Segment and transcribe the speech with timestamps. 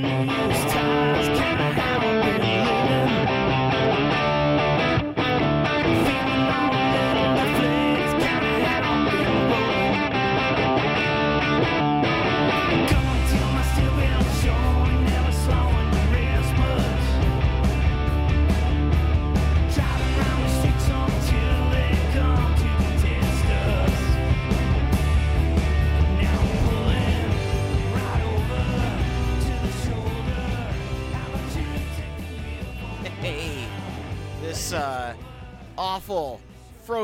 [0.00, 0.41] looking for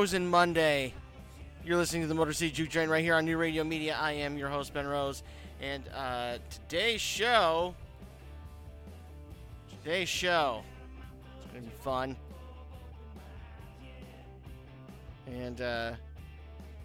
[0.09, 0.95] frozen Monday.
[1.63, 3.95] You're listening to the Motor City Juke Joint right here on New Radio Media.
[4.01, 5.23] I am your host Ben Rose,
[5.61, 7.75] and uh, today's show,
[9.69, 10.63] today's show,
[11.37, 12.17] it's gonna be fun,
[15.27, 15.93] and uh,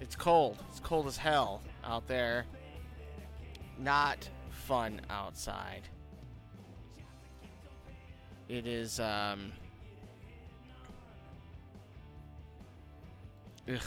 [0.01, 0.61] it's cold.
[0.69, 2.43] It's cold as hell out there.
[3.79, 5.83] Not fun outside.
[8.49, 9.53] It is um
[13.71, 13.79] Ugh.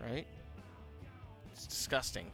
[0.00, 0.26] Right?
[1.52, 2.26] It's disgusting.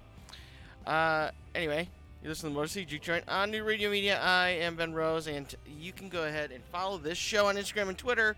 [0.87, 1.89] Uh anyway,
[2.23, 4.21] you listen to the Motor City Juke Joint on New Radio Media.
[4.21, 7.89] I am Ben Rose, and you can go ahead and follow this show on Instagram
[7.89, 8.37] and Twitter.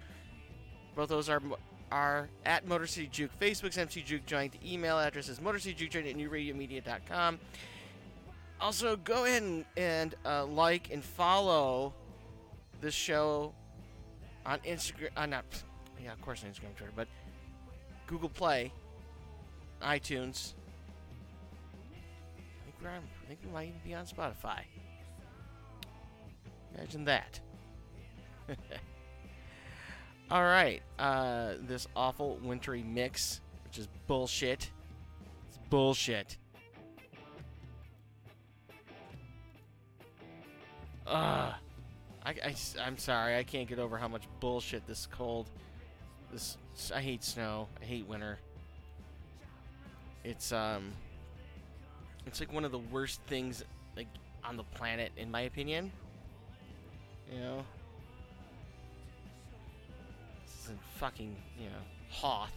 [0.94, 1.42] Both those are
[1.90, 3.30] are at Motor City Juke.
[3.40, 4.52] Facebook's MC Juke Joint.
[4.52, 7.38] The email address is motorcityjukejoint at newradiomedia.com.
[8.60, 11.92] Also, go ahead and, and uh, like and follow
[12.80, 13.52] this show
[14.46, 15.10] on Instagram.
[15.16, 15.44] Uh, not,
[16.02, 17.08] yeah, of course on Instagram, Twitter, but
[18.06, 18.72] Google Play,
[19.82, 20.54] iTunes.
[21.92, 23.02] I think we're on.
[23.22, 24.60] I think we might even be on Spotify.
[26.74, 27.40] Imagine that.
[30.30, 34.70] All right, uh, this awful wintry mix, which is bullshit.
[35.48, 36.38] It's bullshit.
[41.06, 41.54] Ugh.
[42.26, 42.54] I, I,
[42.86, 45.50] am sorry, I can't get over how much bullshit this cold.
[46.32, 46.56] This
[46.94, 47.68] I hate snow.
[47.80, 48.38] I hate winter.
[50.24, 50.92] It's um,
[52.26, 53.64] it's like one of the worst things
[53.96, 54.08] like
[54.42, 55.92] on the planet, in my opinion.
[57.32, 57.64] You know,
[60.44, 62.50] this is a fucking you know Hoth.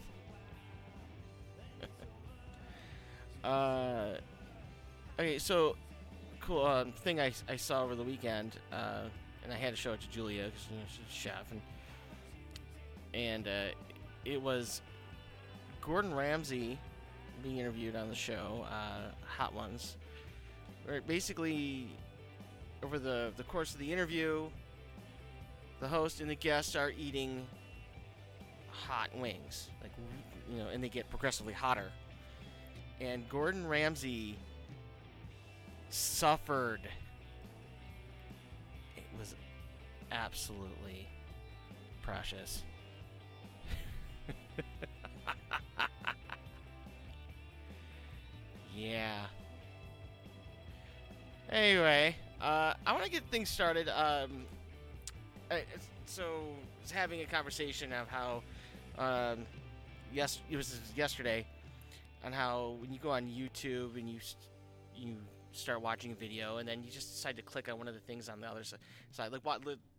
[3.44, 4.14] uh,
[5.18, 5.76] okay, so
[6.40, 9.02] cool um, thing I, I saw over the weekend, uh,
[9.44, 11.60] and I had to show it to Julia because you know, she's a chef, and
[13.14, 13.74] and uh,
[14.28, 14.82] it was
[15.80, 16.78] Gordon Ramsay
[17.42, 19.96] being interviewed on the show, uh, Hot Ones,
[20.84, 21.88] where basically
[22.82, 24.48] over the the course of the interview,
[25.80, 27.46] the host and the guest are eating
[28.70, 29.92] hot wings, like
[30.50, 31.90] you know, and they get progressively hotter.
[33.00, 34.36] And Gordon Ramsay
[35.88, 36.80] suffered.
[38.96, 39.34] It was
[40.10, 41.08] absolutely
[42.02, 42.62] precious.
[48.76, 49.26] yeah.
[51.50, 53.88] Anyway, uh, I want to get things started.
[53.88, 54.44] Um,
[55.50, 55.64] I-
[56.06, 56.42] so,
[56.92, 58.42] having a conversation of how,
[58.98, 59.46] um,
[60.12, 61.46] yes, it was yesterday,
[62.24, 64.18] on how when you go on YouTube and you
[64.96, 65.16] you
[65.52, 68.00] start watching a video and then you just decide to click on one of the
[68.00, 69.44] things on the other side, like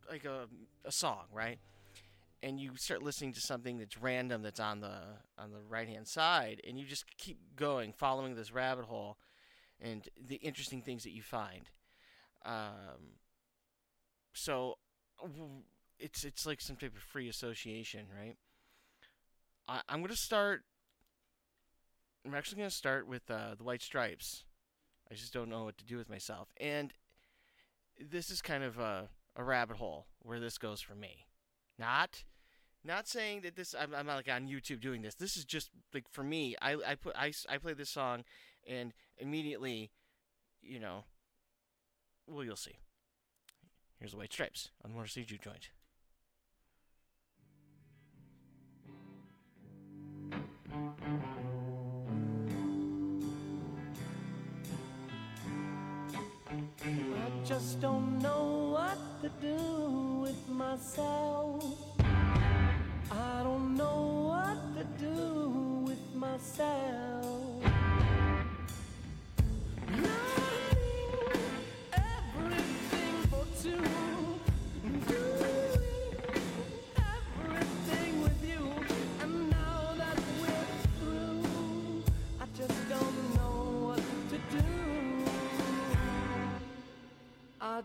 [0.10, 0.48] like a,
[0.86, 1.58] a song, right?
[2.42, 4.98] And you start listening to something that's random that's on the
[5.38, 9.18] on the right hand side, and you just keep going, following this rabbit hole,
[9.82, 11.70] and the interesting things that you find.
[12.46, 13.18] Um,
[14.34, 14.78] so
[16.00, 18.38] it's it's like some type of free association, right?
[19.68, 20.64] I, I'm gonna start.
[22.26, 24.46] I'm actually gonna start with uh, the White Stripes.
[25.12, 26.94] I just don't know what to do with myself, and
[28.00, 31.26] this is kind of a, a rabbit hole where this goes for me.
[31.78, 32.24] Not,
[32.84, 33.76] not saying that this.
[33.80, 35.16] I'm, I'm not like on YouTube doing this.
[35.16, 36.56] This is just like for me.
[36.62, 38.24] I I put I I play this song,
[38.68, 39.92] and immediately,
[40.62, 41.04] you know.
[42.28, 42.78] Well, you'll see.
[44.00, 45.70] Here's the White Stripes on Motor City Joint.
[56.82, 61.89] I just don't know what to do with myself.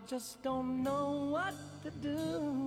[0.07, 2.64] Just don't know what to do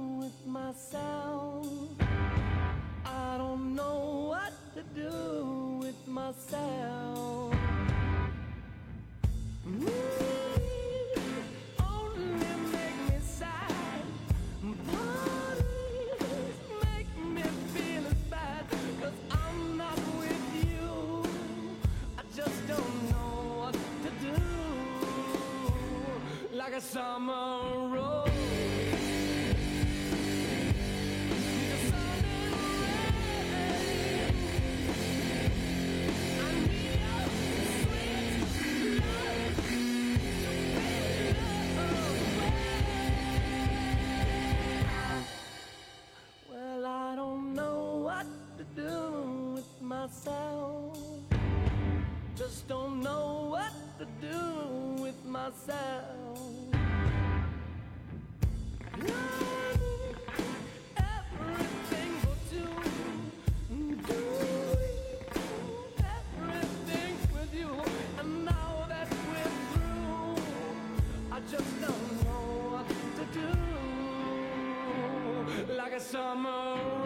[76.57, 76.96] a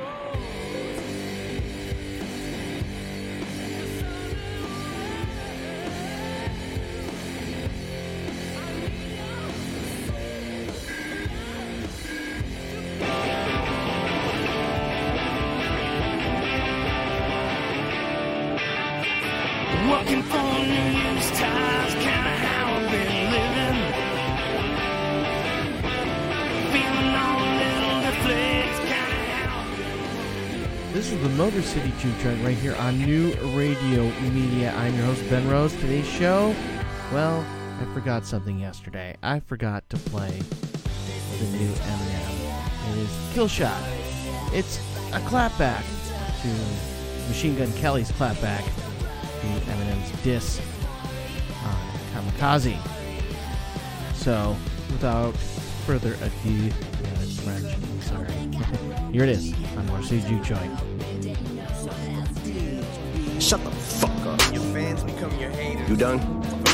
[31.38, 34.74] Motor City Juke Joint right here on New Radio Media.
[34.76, 35.74] I'm your host, Ben Rose.
[35.74, 36.54] Today's show,
[37.14, 37.46] well,
[37.80, 39.16] I forgot something yesterday.
[39.24, 40.30] I forgot to play
[41.40, 42.92] the new Eminem.
[42.92, 43.82] It is Killshot.
[44.54, 44.78] It's
[45.14, 45.84] a clapback
[46.42, 50.60] to Machine Gun Kelly's clapback to Eminem's diss
[51.64, 52.78] on Kamikaze.
[54.16, 54.56] So,
[54.92, 55.36] without
[55.86, 56.72] further ado,
[57.42, 57.74] French.
[57.74, 58.32] I'm sorry.
[59.12, 60.91] Here it is on City Juke Joint.
[65.92, 66.20] You done?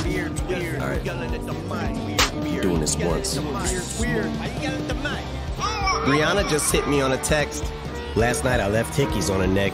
[0.03, 0.79] Weird, weird.
[0.79, 1.03] All right.
[1.03, 1.95] Yelling at the mic.
[2.05, 2.61] Weird, weird.
[2.61, 3.33] Doing this once.
[3.33, 3.99] The mic.
[3.99, 4.27] Weird.
[4.27, 5.23] How you yelling at the mic?
[6.05, 7.65] Brianna just hit me on a text.
[8.15, 9.73] Last night I left hickeys on her neck.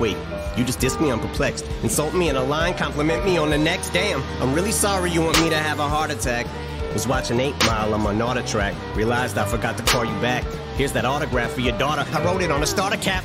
[0.00, 0.16] Wait,
[0.56, 1.10] you just dissed me?
[1.10, 1.66] I'm perplexed.
[1.82, 3.90] Insult me in a line, compliment me on the next.
[3.90, 6.46] Damn, I'm really sorry you want me to have a heart attack.
[6.94, 8.74] Was watching 8 Mile on my NordicTrack.
[8.96, 10.44] Realized I forgot to call you back.
[10.76, 12.06] Here's that autograph for your daughter.
[12.10, 13.22] I wrote it on a starter cap.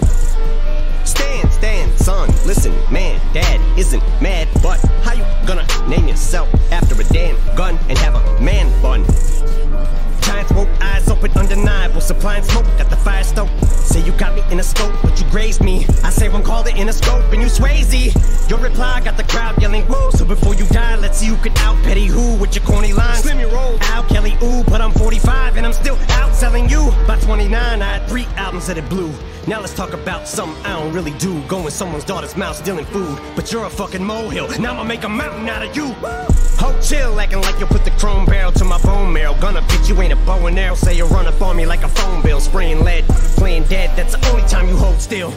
[1.18, 6.94] Stand, stand, son, listen, man, dad isn't mad, but how you gonna name yourself after
[7.02, 9.04] a damn gun and have a man bun?
[10.21, 12.02] Giant smoke, eyes open, undeniable.
[12.02, 13.50] Supplying smoke at the fire stove.
[13.68, 15.67] Say you got me in a scope, but you grazed me.
[16.78, 18.50] In a scope, and you Swayze.
[18.52, 20.12] Your reply got the crowd yelling woo.
[20.12, 23.24] So before you die, let's see who can out Petty who with your corny lines.
[23.24, 26.92] Slim your roll, Al Kelly, ooh, but I'm 45 and I'm still out selling you.
[27.07, 29.12] By 29, I had three albums that it blew.
[29.48, 31.42] Now let's talk about something I don't really do.
[31.48, 33.19] Go in someone's daughter's mouth stealing food.
[33.36, 34.48] But you're a fucking molehill.
[34.60, 35.96] Now I'ma make a mountain out of you.
[36.60, 39.34] Ho chill, acting like you put the chrome barrel to my bone marrow.
[39.42, 40.76] Gonna bitch, you ain't a bow and arrow.
[40.76, 42.40] Say you run up on me like a phone bill.
[42.40, 43.04] Spraying lead,
[43.36, 43.98] playing dead.
[43.98, 45.34] That's the only time you hold still.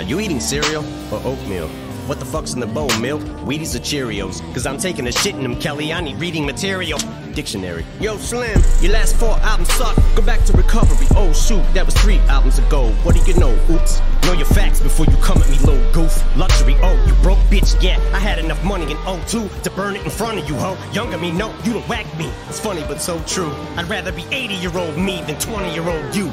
[0.00, 1.68] Are you eating cereal or oatmeal?
[2.08, 3.20] What the fuck's in the bowl, milk?
[3.44, 4.40] Wheaties or Cheerios?
[4.54, 5.92] Cause I'm taking a shit in them, Kelly.
[5.92, 6.98] I need reading material.
[7.34, 7.84] Dictionary.
[8.00, 9.94] Yo, Slim, your last four albums suck.
[10.16, 11.06] Go back to recovery.
[11.10, 12.88] Oh, shoot, that was three albums ago.
[13.02, 13.52] What do you know?
[13.68, 14.00] Oops.
[14.24, 16.24] Know your facts before you come at me, little goof.
[16.34, 17.98] Luxury, oh, you broke bitch, yeah.
[18.14, 20.78] I had enough money in 02 to burn it in front of you, ho.
[20.94, 22.32] Younger me, no, you don't whack me.
[22.48, 23.52] It's funny, but so true.
[23.76, 26.32] I'd rather be 80 year old me than 20 year old you.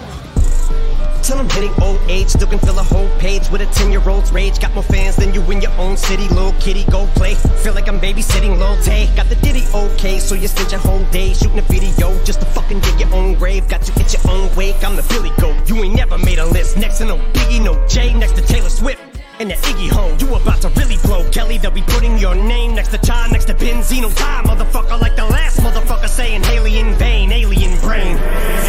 [1.27, 4.01] Till I'm hitting old age, still can fill a whole page with a 10 year
[4.07, 4.61] old's rage.
[4.61, 7.35] Got more fans than you in your own city, little kitty, go play.
[7.35, 9.13] Feel like I'm babysitting Lil Tay.
[9.13, 12.45] Got the ditty okay, so you spend your whole day shooting a video just to
[12.45, 13.67] fucking dig your own grave.
[13.67, 15.67] Got you at your own wake, I'm the Billy Goat.
[15.67, 16.77] You ain't never made a list.
[16.77, 18.13] Next to no Biggie, no Jay.
[18.13, 19.01] next to Taylor Swift.
[19.41, 21.29] And the Iggy home, you about to really blow.
[21.31, 24.15] Kelly, they'll be putting your name next to Ja, next to Benzino.
[24.15, 28.15] Die, motherfucker, like the last motherfucker saying Hailie in vain, alien brain.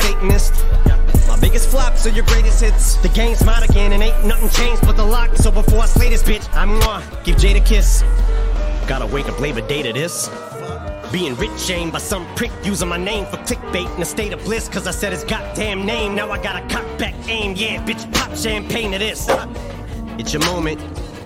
[0.03, 0.88] Satanist.
[1.49, 2.97] Biggest flops are your greatest hits.
[2.97, 5.35] The game's mine again, and ain't nothing changed but the lock.
[5.37, 8.03] So before I slay this bitch, I'm gonna give Jade a kiss.
[8.87, 10.29] Gotta wake up Labor Day to this.
[11.11, 14.45] Being rich shamed by some prick using my name for clickbait in a state of
[14.45, 14.69] bliss.
[14.69, 16.15] Cause I said his goddamn name.
[16.15, 17.55] Now I got a cock back aim.
[17.57, 19.27] Yeah, bitch, pop champagne to this.
[20.19, 20.79] It's your moment.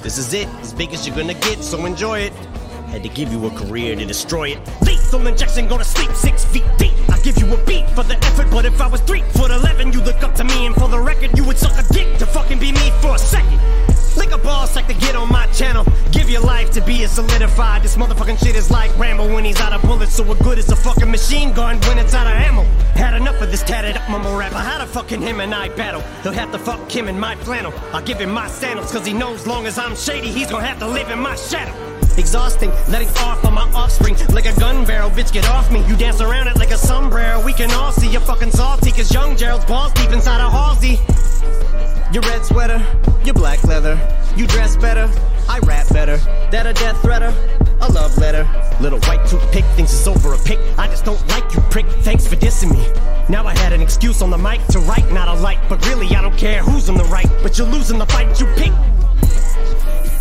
[0.04, 2.32] This is it, as big as you're gonna get, so enjoy it.
[2.92, 4.60] Had to give you a career to destroy it.
[5.12, 6.94] Lethal injection, go to sleep six feet deep.
[7.10, 9.92] I give you a beat for the effort, but if I was three foot eleven,
[9.92, 12.24] you look up to me, and for the record, you would suck a dick to
[12.24, 13.60] fucking be me for a second.
[14.16, 15.84] Lick a ball sack to get on my channel.
[16.12, 17.82] Give your life to be a solidified.
[17.82, 20.14] This motherfucking shit is like Rambo when he's out of bullets.
[20.14, 22.62] So what good is a fucking machine gun when it's out of ammo?
[22.94, 24.56] Had enough of this tatted up mumble rapper.
[24.56, 26.00] How to fucking him and I battle?
[26.22, 27.74] He'll have to fuck him in my flannel.
[27.92, 30.78] I'll give him my sandals, cause he knows long as I'm shady, he's gonna have
[30.78, 31.91] to live in my shadow.
[32.18, 35.10] Exhausting, letting off on my offspring like a gun barrel.
[35.10, 35.84] Bitch, get off me.
[35.86, 37.44] You dance around it like a sombrero.
[37.44, 41.00] We can all see you're fucking salty, cause young Gerald's balls deep inside a Halsey.
[42.12, 42.84] Your red sweater,
[43.24, 43.98] your black leather.
[44.36, 45.10] You dress better,
[45.48, 46.18] I rap better.
[46.50, 47.32] That a death threater,
[47.80, 48.46] a love letter.
[48.80, 50.58] Little white toothpick thinks it's over a pick.
[50.78, 51.86] I just don't like you, prick.
[52.02, 52.86] Thanks for dissing me.
[53.28, 55.58] Now I had an excuse on the mic to write, not a light.
[55.68, 57.28] But really, I don't care who's on the right.
[57.42, 58.72] But you're losing the fight you pick.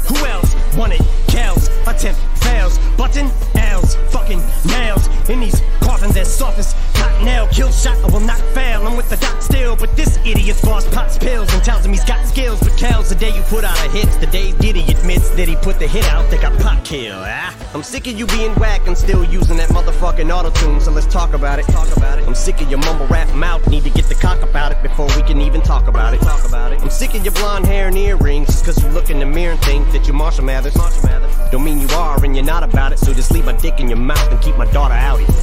[0.08, 1.02] Who else wanted?
[1.28, 2.78] Kells, attempt fails.
[2.98, 5.08] Button L's, fucking nails.
[5.30, 7.48] In these coffins as soft as cotton nail.
[7.48, 8.86] Kill shot, I will not fail.
[8.88, 12.04] I'm with the doc still, but this idiot's boss pots pills and tells him he's
[12.04, 12.60] got skills.
[12.60, 15.56] But Kells, the day you put out a hit, the day Diddy admits that he
[15.58, 17.18] put the hit out, they got pot kill.
[17.18, 20.82] Ah, I'm sick of you being whack and still using that motherfucking auto tune.
[20.82, 21.66] So let's talk about it.
[21.68, 22.28] Talk about it.
[22.28, 23.66] I'm sick of your mumble rap mouth.
[23.70, 26.22] Need to get the cock about it before we can even talk about it.
[26.22, 26.82] Talk about it.
[26.82, 28.48] I'm sick of your blonde hair and earrings.
[28.48, 30.76] Just cause you look in the mirror and think that you're Marshall Mathers.
[30.76, 31.52] Marshall Mathers.
[31.52, 32.98] Don't mean you are and you're not about it.
[32.98, 35.34] So just leave my dick in your mouth and keep my daughter out of it.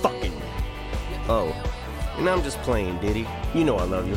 [0.00, 0.32] Fucking.
[1.28, 1.52] Oh.
[2.18, 3.26] And I'm just playing, Diddy.
[3.52, 4.16] You know I love you.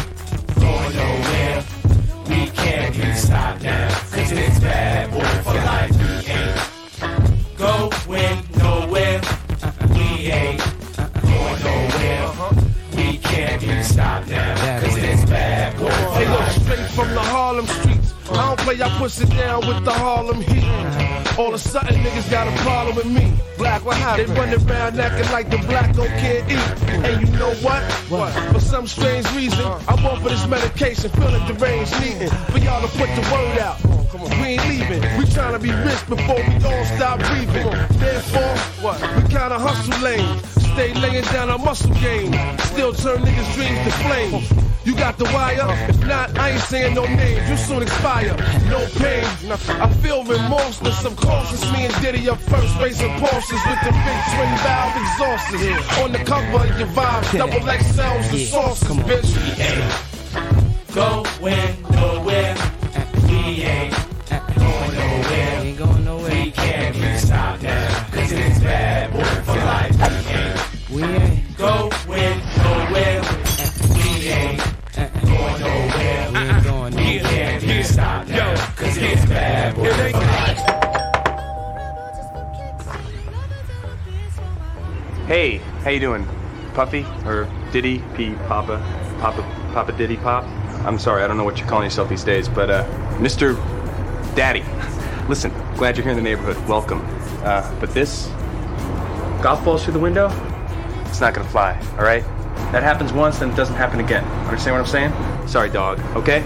[18.81, 21.37] I don't play, I push it down with the Harlem heat.
[21.37, 23.33] All of a sudden, niggas got a problem with me.
[23.57, 24.29] Black, what happened?
[24.29, 26.89] They running around acting like the black don't can't eat.
[26.89, 27.83] And you know what?
[28.09, 28.31] What?
[28.53, 32.87] For some strange reason, I want for this medication, feeling deranged, needing for y'all to
[32.97, 33.77] put the word out.
[34.13, 35.01] We ain't leaving.
[35.17, 37.69] We trying to be rich before we all stop breathing.
[37.97, 38.99] Therefore, what?
[39.15, 40.39] We kinda hustle lane.
[40.73, 42.33] Stay laying down a muscle game.
[42.59, 44.70] Still turn niggas' dreams to flames.
[44.83, 45.67] You got the wire?
[45.89, 47.49] If not, I ain't saying no names.
[47.49, 48.35] You soon expire.
[48.67, 49.23] No pain.
[49.51, 50.99] I feel remorseless.
[50.99, 51.71] Subconscious.
[51.71, 56.03] Me and Diddy up first, racing Porsches with the big twin valve exhausters.
[56.03, 59.31] On the cover of your vibe, double XLs, the sauces, bitch.
[60.95, 62.55] Going nowhere.
[63.27, 64.00] We ain't
[85.31, 86.27] Hey, how you doing?
[86.73, 88.83] Puffy or Diddy P Papa
[89.21, 90.43] Papa Papa Diddy Pop?
[90.85, 92.83] I'm sorry, I don't know what you're calling yourself these days, but uh,
[93.15, 93.55] Mr.
[94.35, 94.65] Daddy.
[95.29, 96.57] Listen, glad you're here in the neighborhood.
[96.67, 96.99] Welcome.
[97.45, 98.27] Uh, but this
[99.41, 100.27] golf balls through the window?
[101.05, 101.79] It's not gonna fly.
[101.97, 102.23] All right?
[102.73, 104.25] That happens once, then it doesn't happen again.
[104.49, 105.47] Understand what I'm saying?
[105.47, 106.01] Sorry, dog.
[106.17, 106.41] Okay?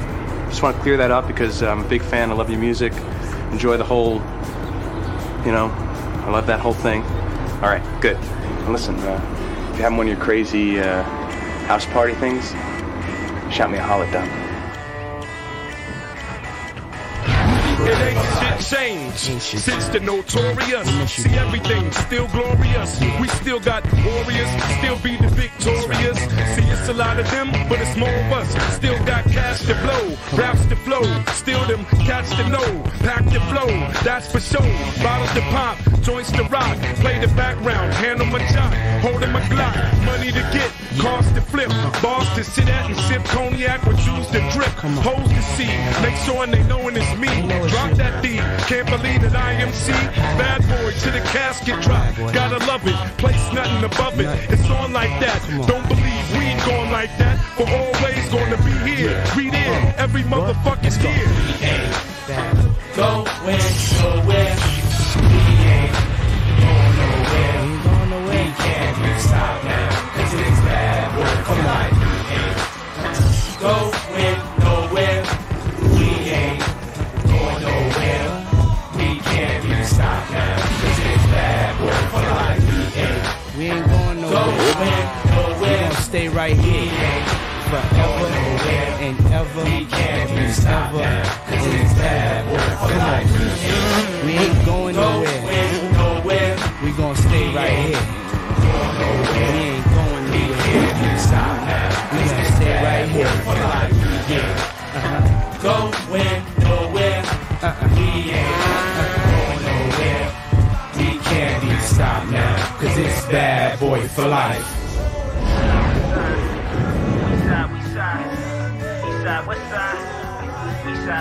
[0.50, 2.30] Just want to clear that up because I'm a big fan.
[2.30, 2.94] I love your music.
[3.52, 4.18] Enjoy the whole.
[5.44, 7.02] You know, I love that whole thing.
[7.64, 8.20] All right, good.
[8.68, 11.04] Listen, uh, if you're having one of your crazy uh,
[11.68, 12.50] house party things,
[13.54, 14.28] shout me a holler down.
[17.88, 21.12] It ain't shit changed since the notorious.
[21.12, 23.00] See everything still glorious.
[23.22, 26.18] We still got warriors, still be the victorious.
[26.56, 28.76] See it's a lot of them, but it's more of us.
[28.76, 31.04] Still got cash to blow, raps to flow.
[31.34, 33.70] Still them cats to know, pack the flow.
[34.04, 34.62] That's for sure.
[35.04, 36.78] Bottles to pop, joints to rock.
[37.04, 38.40] Play the background, handle my
[42.46, 44.70] to sit at and sip cognac with juice to drip.
[45.02, 45.72] Hoes to see,
[46.02, 47.28] make sure they knowing it's me.
[47.70, 48.38] Drop that D,
[48.68, 49.92] can't believe that I am C.
[50.38, 52.96] Bad boy to the casket drop, gotta love it.
[53.18, 54.28] Place nothing above it.
[54.50, 55.42] It's on like that.
[55.68, 57.40] Don't believe we ain't going like that.
[57.58, 59.24] We're always gonna be here.
[59.36, 61.85] We there, every motherfucker's here.
[93.06, 94.26] Boy.
[94.26, 96.56] We ain't going nowhere.
[96.84, 98.04] We gonna stay right here.
[99.32, 100.92] We ain't going nowhere.
[102.12, 103.32] We gonna stay right here.
[104.30, 104.52] Yeah.
[105.62, 105.94] Going
[106.64, 107.24] nowhere.
[107.96, 108.56] We ain't
[109.32, 110.26] going nowhere.
[110.98, 112.78] We can't be stopped now.
[112.80, 114.85] Cause it's bad boy for life.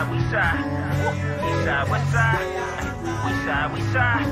[0.04, 0.60] Side, we side.
[1.44, 2.40] East side, west side.
[3.24, 4.26] We side, we side.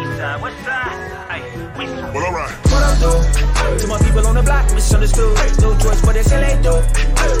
[0.00, 0.96] East side, west side.
[1.28, 1.42] Ay,
[1.78, 2.50] we Well, alright.
[2.66, 3.78] What up, though?
[3.78, 5.36] To my people on the block, misunderstood.
[5.60, 6.82] No choice, but it's LA, though.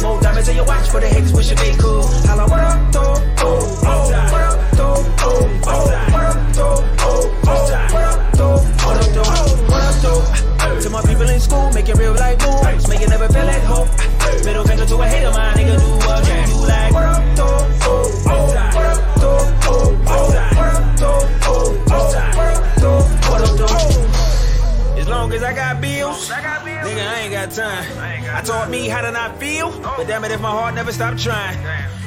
[0.02, 2.04] More diamonds in your watch for the haters wishing they could.
[2.26, 2.92] Holla, what up,
[31.00, 31.58] heart trying.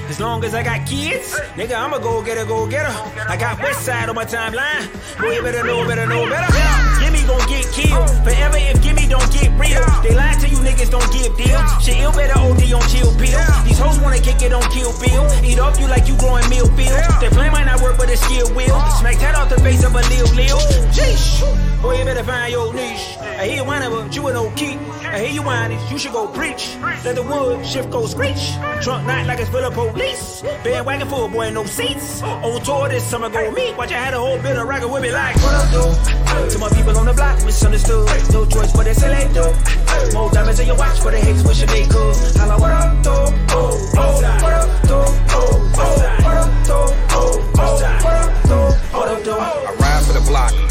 [0.10, 2.90] As long as I got kids, nigga, I'ma go get a go getter.
[3.30, 4.90] I got West Side on my timeline.
[5.22, 6.50] Boy, you better know, better know, better.
[6.98, 8.10] Gimme gon' get killed.
[8.26, 9.86] Forever if Gimme don't get real.
[10.02, 11.70] They lie to you niggas, don't give deals.
[11.86, 13.38] Shit, ill better OD on chill pill.
[13.62, 15.30] These hoes wanna kick it on kill bill.
[15.46, 17.06] Eat off you like you growing meal fields.
[17.22, 18.80] Their plan might not work, but it still will.
[18.98, 20.58] Smack that off the face of a lil lil.
[20.90, 21.69] Jeez.
[21.82, 23.18] Boy, you better find your niche.
[23.22, 24.78] I hear you whining, but you ain't no key.
[25.06, 26.76] I hear you whining, you should go preach.
[27.06, 28.52] Let the wood shift go screech.
[28.82, 30.42] Trunk not like it's full of police.
[30.64, 32.22] Bandwagon full, boy, no seats.
[32.22, 33.78] On tour this summer, go meet.
[33.78, 36.52] Watch, I had a whole bit of rockin' with me like, what up, dude?
[36.52, 38.08] To my people on the block, misunderstood.
[38.34, 40.14] No choice, but it's LA, dude.
[40.14, 42.16] More diamonds in your watch for the haters wishing they could.
[42.36, 43.40] Holla, what up, dude?
[43.52, 44.92] Oh, oh, what up, dude?
[44.92, 46.76] Oh, oh, what up, dude?
[46.76, 48.94] Oh, oh, what up, dude?
[48.94, 49.24] What up,
[49.80, 49.89] dude?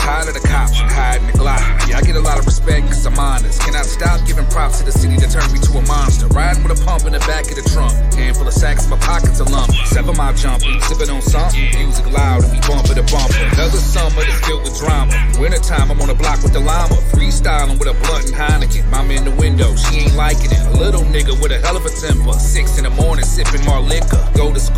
[0.08, 1.60] Tired of the cops and hiding the Glock.
[1.92, 3.60] I get a lot of respect cause I'm honest.
[3.60, 6.28] Cannot stop giving props to the city that turned me to a monster?
[6.28, 7.92] Riding with a pump in the back of the trunk.
[8.14, 9.68] Handful of sacks, my pockets are lump.
[9.84, 11.60] Seven mile jumping, sipping on something.
[11.76, 13.36] Music loud and we bumper to bumper.
[13.52, 15.12] Another summer that's filled with drama.
[15.36, 16.96] Wintertime, I'm on the block with the llama.
[17.12, 18.88] Freestyling with a blunt and Heineken.
[18.88, 20.62] Mama in the window, she ain't liking it.
[20.72, 22.32] A little nigga with a hell of a temper.
[22.38, 24.22] Six in the morning, sipping more liquor.
[24.38, 24.77] Go to school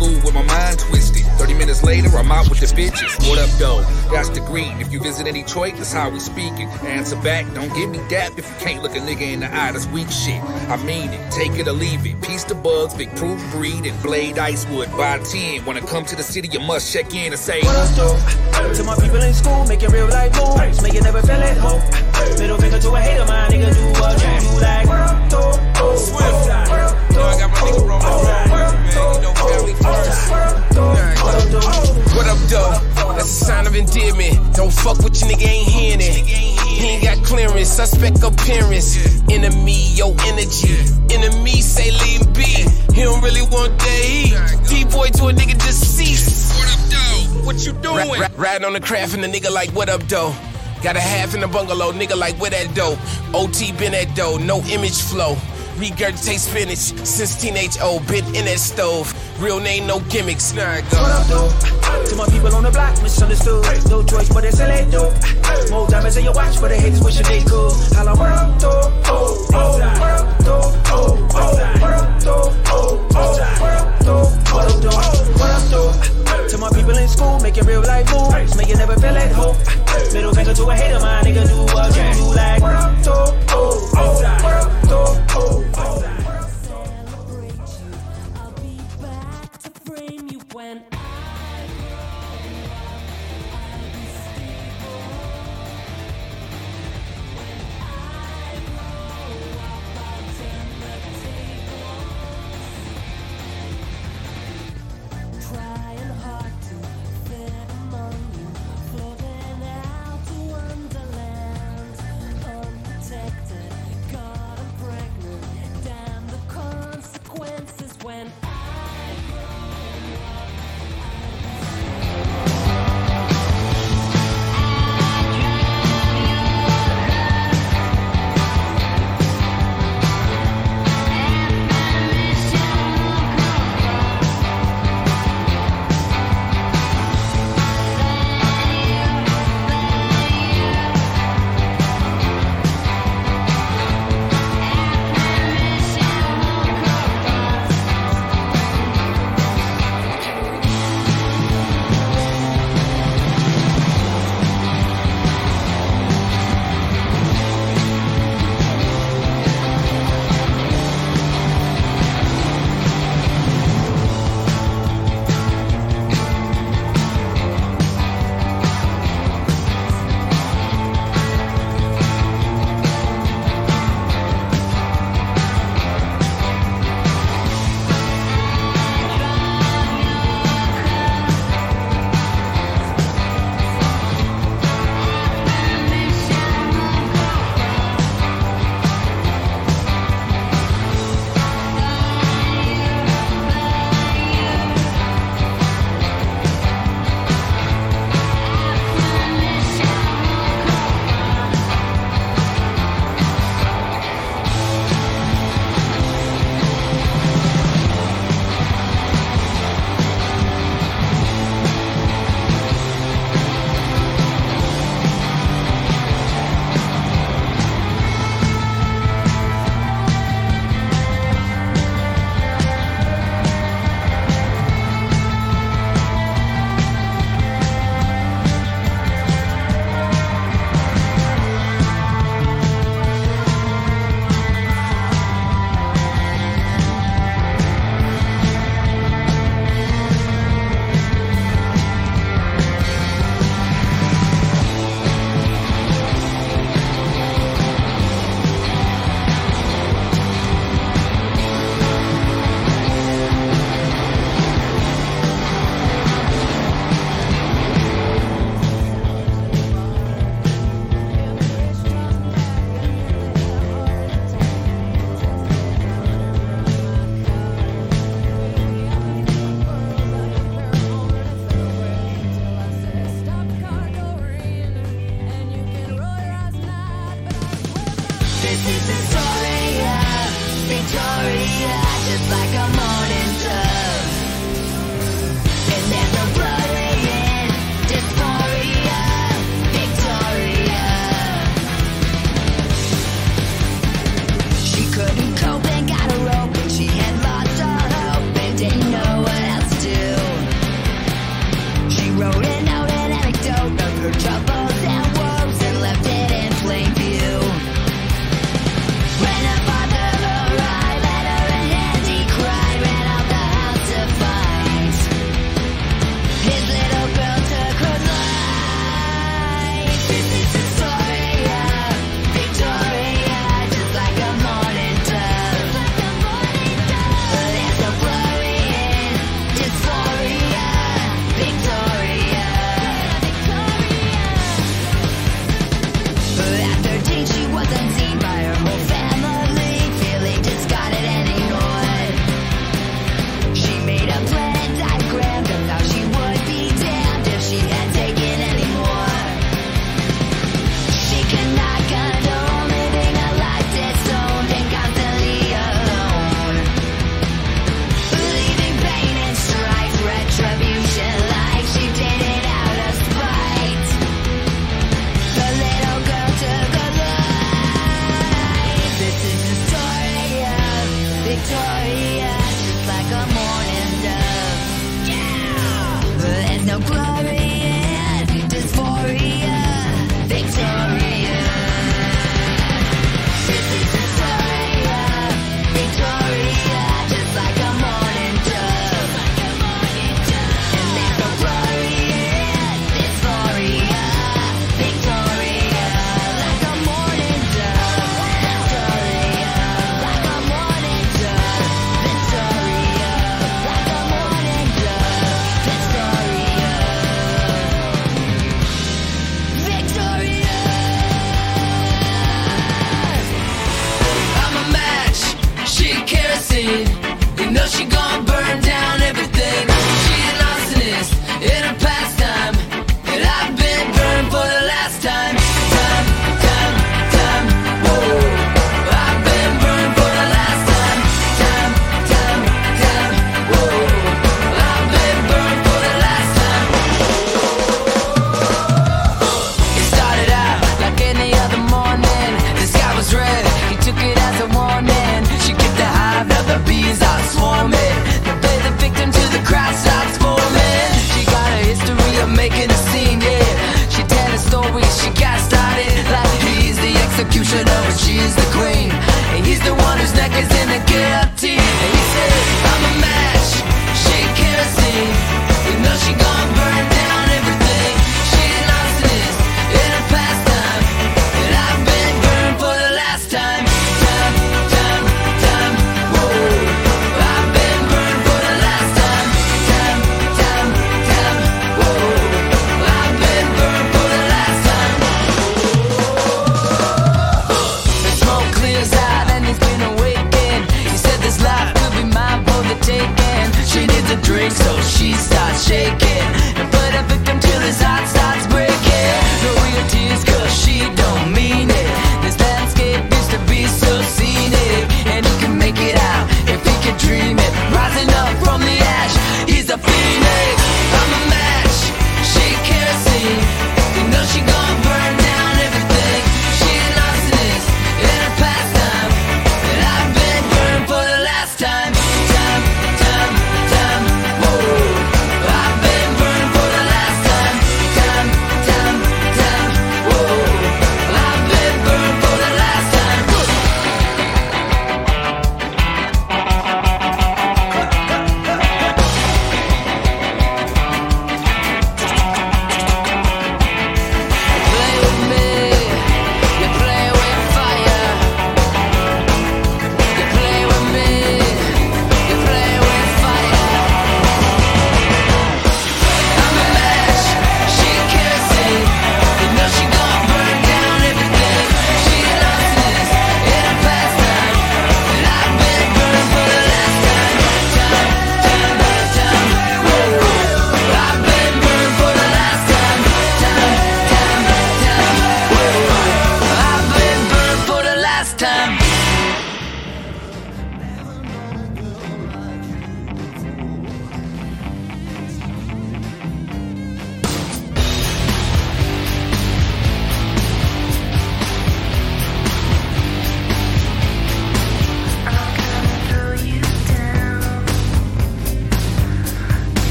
[1.81, 3.29] 30 later, I'm out with the bitches.
[3.29, 3.81] What up, though?
[4.11, 4.79] That's the green.
[4.79, 6.67] If you visit in Detroit, that's how we speaking.
[6.83, 9.71] Answer back, don't give me dap if you can't look a nigga in the eye.
[9.71, 10.41] That's weak shit.
[10.69, 11.31] I mean it.
[11.31, 12.21] Take it or leave it.
[12.21, 14.95] Piece the Bugz, big proof breed, and blade icewood.
[14.97, 15.65] By 10.
[15.65, 18.73] When I come to the city, you must check in and say, What up, though?
[18.73, 21.81] To my people in school, making real life moves, make you never feel at home.
[22.37, 24.87] Middle finger to a hater, my nigga, do what you do like.
[24.87, 25.95] What up, though?
[25.95, 26.90] Swift.
[27.21, 27.29] What up, though?
[27.29, 28.05] I got my nigga rolling
[28.49, 29.15] What up.
[29.15, 30.31] You know, family first.
[30.31, 30.91] What up, though?
[31.21, 32.15] What up, though?
[32.17, 33.13] What up, though?
[33.15, 34.55] That's a sign of endearment.
[34.55, 36.25] Don't fuck with your nigga, ain't hearing it.
[36.25, 38.97] He ain't got clearance, suspect appearance.
[39.29, 40.75] Enemy, yo, energy.
[41.13, 42.65] Enemy say leave him be.
[42.93, 44.33] He don't really want that heat.
[44.67, 46.57] D-boy to a nigga deceased.
[46.57, 47.45] What up, though?
[47.45, 48.19] What you doing?
[48.19, 50.33] Ra- ra- riding on the craft and the nigga like, what up, though?
[50.81, 52.97] Got a half in the bungalow, nigga like, where that dough?
[53.35, 55.37] OT been that dough, no image flow.
[55.81, 59.09] Regurgitate spinach since teenage old, been in that stove.
[59.41, 60.53] Real name, no gimmicks.
[60.53, 61.01] Nah, I go.
[61.01, 62.05] What though?
[62.05, 63.65] To my people on the block, misunderstood.
[63.89, 65.09] No choice, but it's LA, though.
[65.71, 67.73] More diamonds in your watch for the haters wishing they could.
[67.97, 68.93] Holla, what up, though?
[69.09, 70.61] Oh, oh, what though?
[70.85, 72.53] Oh, oh, what though?
[72.69, 74.29] Oh, oh, what though?
[74.53, 75.01] What up, though?
[75.41, 76.47] What though?
[76.49, 79.57] To making real life moves, make you never feel like hope.
[80.13, 82.61] Middle finger to a hater, my nigga, do what you do like.
[82.61, 84.70] What do, oh, oh, what
[85.53, 86.00] oh, oh.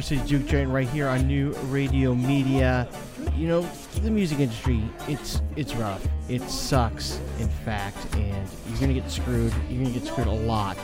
[0.00, 2.88] University of Juke Joint right here on New Radio Media.
[3.36, 6.02] You know, the music industry, it's it's rough.
[6.26, 9.52] It sucks, in fact, and you're gonna get screwed.
[9.68, 10.78] You're gonna get screwed a lot.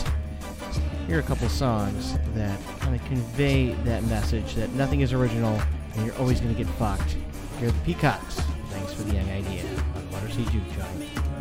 [1.07, 5.59] Here are a couple songs that kind of convey that message that nothing is original
[5.95, 7.17] and you're always gonna get fucked.
[7.59, 8.43] Here are the Peacocks.
[8.69, 9.65] Thanks for the young idea
[10.13, 11.26] on Juke Joint.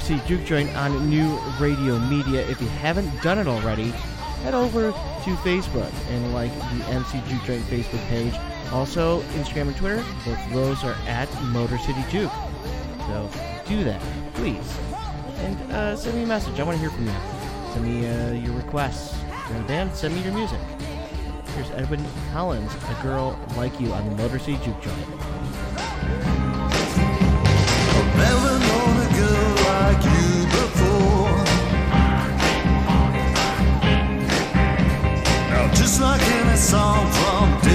[0.00, 2.46] see Juke Joint on New Radio Media.
[2.48, 3.90] If you haven't done it already,
[4.42, 8.34] head over to Facebook and like the MC Juke Joint Facebook page.
[8.72, 12.30] Also, Instagram and Twitter, both those are at Motor City Juke.
[13.06, 13.30] So
[13.66, 14.02] do that,
[14.34, 14.78] please.
[15.38, 16.60] And uh, send me a message.
[16.60, 17.14] I want to hear from you.
[17.72, 19.14] Send me uh, your requests.
[19.14, 20.60] If you're a band, send me your music.
[21.54, 25.28] Here's Edwyn Collins, A Girl Like You on the Motor City Juke Joint
[35.74, 37.67] just like in a song from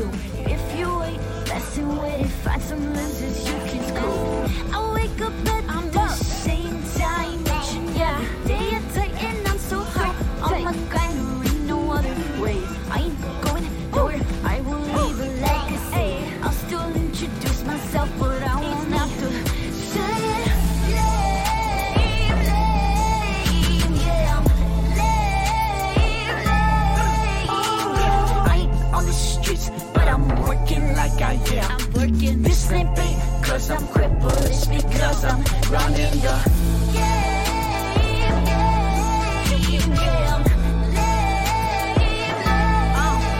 [0.00, 0.10] do.
[0.46, 4.74] If you wait, messing with it, find some lenses you can scoop.
[4.74, 5.59] I wake up.
[35.22, 36.34] Running the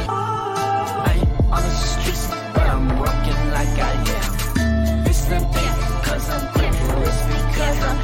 [0.09, 5.07] I ain't on the streets, but I'm working like I am.
[5.07, 5.25] It's
[6.05, 7.97] cause I'm I'm.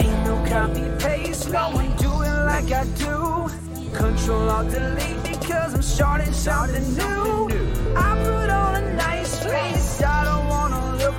[0.00, 3.50] Ain't no copy paste, no one do it like I do.
[3.96, 7.48] Control Alt Delete because I'm starting something new.
[7.96, 10.43] I put on a nice face, I don't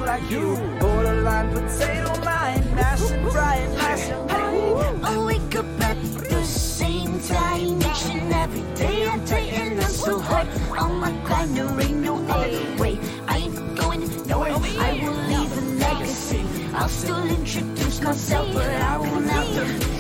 [0.06, 0.56] like you.
[0.80, 7.20] Borderline potato mind, mash and fry and mash and I wake up at the same
[7.22, 9.08] time each and every day.
[9.08, 10.48] I tighten up so hard
[10.78, 11.58] on my grind.
[11.58, 13.00] There ain't no other way.
[13.28, 14.54] I ain't going nowhere.
[14.88, 16.46] I will leave a legacy.
[16.74, 19.95] I'll still introduce myself, but I won't have to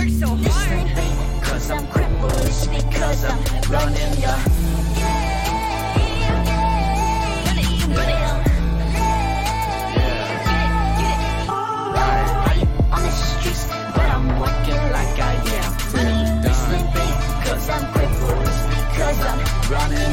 [0.00, 1.44] work so hard.
[1.44, 3.38] Cause I'm crippled, it's because I'm
[3.70, 4.30] running the
[12.92, 15.72] on the streets, but I'm working like I am.
[16.42, 16.60] This
[17.48, 19.40] cause I'm crippled, it's because I'm
[19.70, 20.10] running.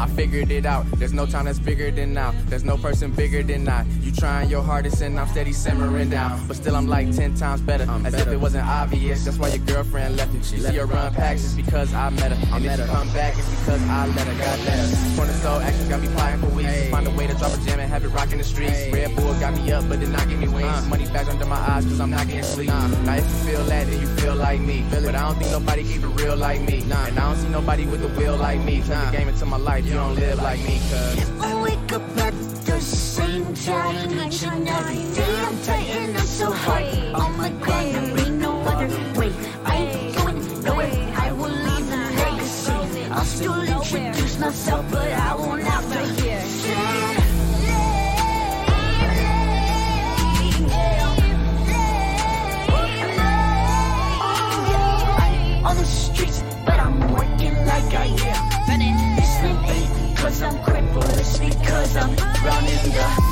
[0.00, 0.84] I figured it out.
[0.98, 2.34] There's no time that's bigger than now.
[2.46, 3.84] There's no person bigger than I.
[4.12, 6.46] You trying your hardest and I'm steady simmering down.
[6.46, 7.84] But still I'm like ten times better.
[7.88, 9.24] I'm As if it wasn't obvious.
[9.24, 10.42] That's why your girlfriend left you.
[10.42, 12.56] She see her run packs it's because I met her.
[12.56, 14.34] And if you come back, it's because I let her.
[14.34, 15.16] God let her.
[15.16, 16.72] Corner store action, got me plotting for weeks.
[16.72, 18.92] Just Find a way to drop a jam and have it rocking the streets.
[18.92, 20.86] Red Bull got me up, but did not give me wings.
[20.88, 22.68] Money back under my eyes cause I'm not getting sleep.
[22.68, 24.84] Now if you feel that, then you feel like me.
[24.90, 26.82] But I don't think nobody keep it real like me.
[26.82, 28.82] And I don't see nobody with the will like me.
[28.82, 31.40] Turn the game into my life, you don't live like me, cuz.
[31.40, 32.31] I wake up at
[33.64, 35.36] time each and every day.
[35.46, 36.84] I'm tighten up so hard
[37.14, 37.94] on my grind.
[37.94, 38.88] There ain't no other
[39.18, 39.32] way.
[39.64, 41.14] I ain't going nowhere.
[41.16, 43.04] I will leave a legacy.
[43.10, 46.42] I'll still introduce myself, but I won't have to hear.
[55.64, 58.52] On the streets, but I'm working like I am.
[59.16, 62.10] This ain't cause I'm crippled, it's because I'm
[62.44, 63.31] running the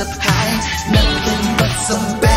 [0.00, 2.29] up high, nothing but some bad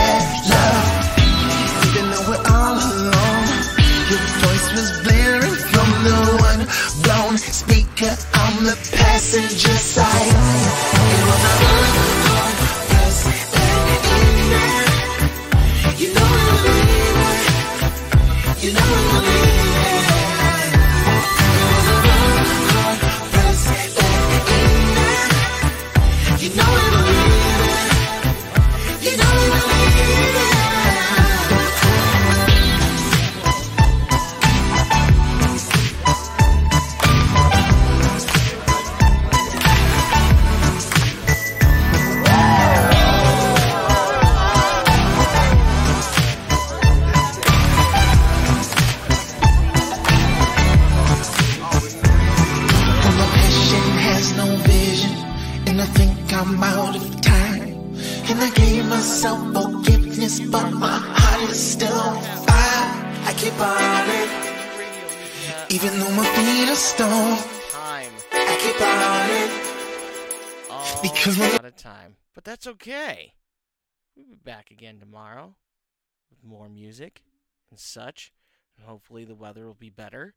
[77.93, 78.31] such,
[78.77, 80.33] and hopefully the weather will be better.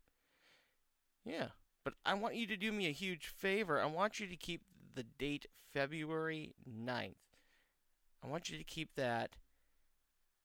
[1.24, 1.48] Yeah,
[1.84, 3.80] but I want you to do me a huge favor.
[3.80, 4.62] I want you to keep
[4.94, 7.14] the date February 9th.
[8.24, 9.36] I want you to keep that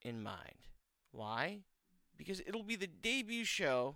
[0.01, 0.67] in mind.
[1.11, 1.59] Why?
[2.17, 3.95] Because it'll be the debut show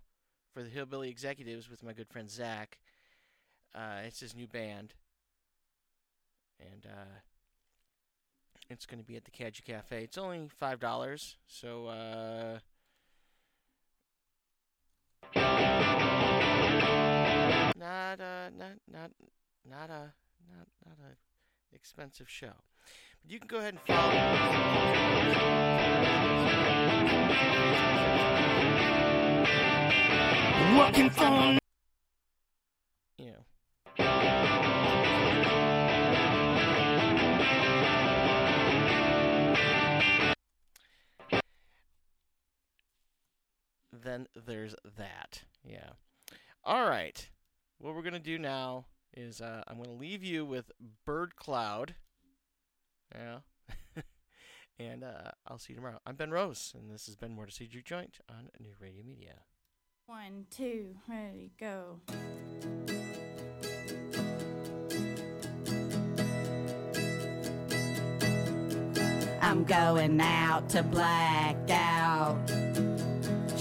[0.53, 2.78] for the Hillbilly Executives with my good friend Zach.
[3.74, 4.93] Uh, it's his new band.
[6.59, 7.20] And uh,
[8.70, 10.03] it's going to be at the Kaji Cafe.
[10.03, 11.36] It's only $5.
[11.47, 12.59] So, uh,
[18.16, 19.12] not a, not not
[19.70, 20.14] not a
[20.50, 21.16] not not a
[21.76, 22.54] expensive show.
[23.22, 24.46] But you can go ahead and follow.
[30.78, 31.64] Working for
[44.06, 45.41] Then there's that.
[45.68, 45.89] Yeah.
[46.64, 47.28] All right.
[47.80, 48.86] What we're going to do now
[49.18, 50.72] is uh, I'm going to leave you with
[51.08, 51.95] Birdcloud.
[53.16, 53.38] Yeah.
[54.80, 55.99] and uh, I'll see you tomorrow.
[56.06, 59.39] I'm Ben Rose, and this has been Motor City Juke Joint on New Radio Media.
[60.06, 61.99] One, two, ready, go.
[69.41, 72.75] I'm going out to blacked out.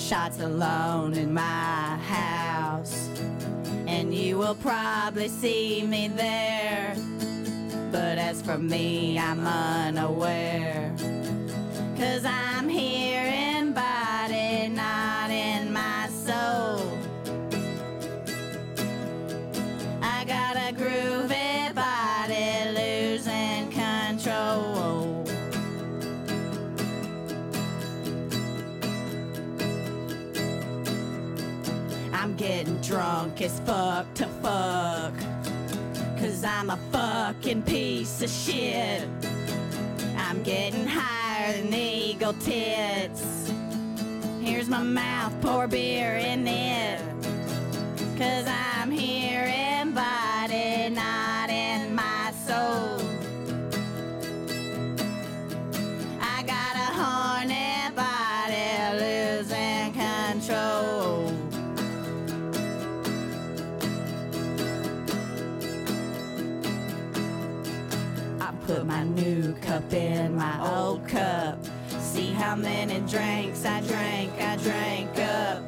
[0.08, 1.40] Shots alone in my
[1.96, 3.08] house.
[3.86, 6.94] And you will probably see me there.
[7.90, 10.94] But as for me, I'm unaware.
[11.96, 12.93] Cause I'm here
[32.86, 35.14] drunk as fuck to fuck.
[36.18, 39.08] Cause I'm a fucking piece of shit.
[40.18, 43.50] I'm getting higher than eagle tits.
[44.40, 47.00] Here's my mouth, pour beer in it.
[48.18, 50.23] Cause I'm here in body,
[69.94, 71.58] in my old cup.
[71.88, 75.62] See how many drinks I drank, I drank up.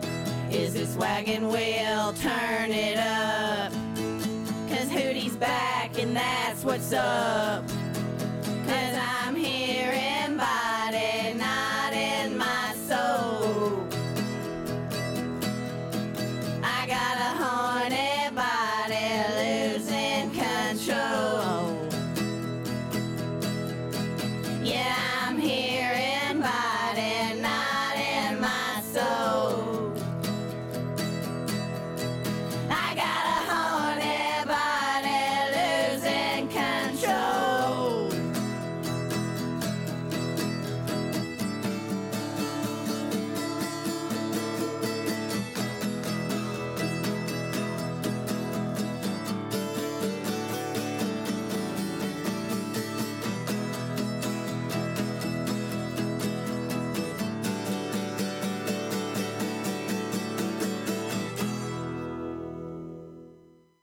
[0.50, 2.12] Is this wagon wheel?
[2.14, 3.72] Turn it up.
[4.68, 7.64] Cause Hootie's back and that's what's up.